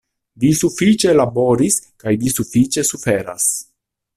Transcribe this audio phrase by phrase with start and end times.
[0.43, 3.47] Vi sufiĉe laboris kaj Vi sufiĉe suferas!